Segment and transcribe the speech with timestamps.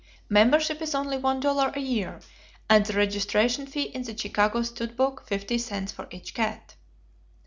[0.29, 2.21] Membership is only one dollar a year,
[2.67, 6.73] and the registration fee in the Chicago stud book fifty cents for each cat.